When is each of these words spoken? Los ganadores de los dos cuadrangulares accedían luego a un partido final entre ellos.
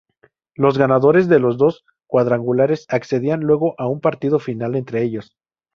Los 0.55 0.79
ganadores 0.79 1.27
de 1.29 1.37
los 1.37 1.59
dos 1.59 1.85
cuadrangulares 2.07 2.87
accedían 2.89 3.41
luego 3.41 3.75
a 3.79 3.85
un 3.87 4.01
partido 4.01 4.39
final 4.39 4.75
entre 4.75 5.03
ellos. 5.03 5.37